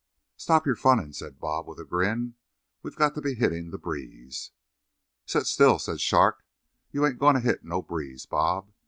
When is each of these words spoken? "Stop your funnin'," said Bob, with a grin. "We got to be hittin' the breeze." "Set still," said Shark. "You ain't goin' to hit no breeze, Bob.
"Stop 0.35 0.65
your 0.65 0.75
funnin'," 0.75 1.13
said 1.13 1.39
Bob, 1.39 1.67
with 1.67 1.79
a 1.79 1.85
grin. 1.85 2.33
"We 2.81 2.89
got 2.89 3.13
to 3.13 3.21
be 3.21 3.35
hittin' 3.35 3.69
the 3.69 3.77
breeze." 3.77 4.49
"Set 5.27 5.45
still," 5.45 5.77
said 5.77 6.01
Shark. 6.01 6.43
"You 6.91 7.05
ain't 7.05 7.19
goin' 7.19 7.35
to 7.35 7.39
hit 7.39 7.63
no 7.63 7.83
breeze, 7.83 8.25
Bob. 8.25 8.73